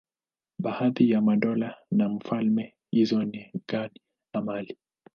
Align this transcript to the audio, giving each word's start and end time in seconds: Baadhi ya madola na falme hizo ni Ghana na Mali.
Baadhi 0.59 1.09
ya 1.11 1.21
madola 1.21 1.77
na 1.91 2.19
falme 2.19 2.73
hizo 2.91 3.23
ni 3.23 3.51
Ghana 3.67 3.89
na 4.33 4.41
Mali. 4.41 4.77